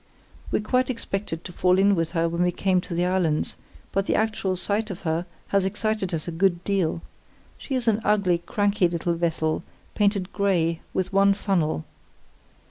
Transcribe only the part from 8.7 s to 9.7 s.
little vessel,